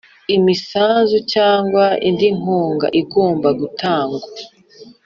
[0.35, 4.25] imisanzu cyangwa indi nkunga igomba gutangwa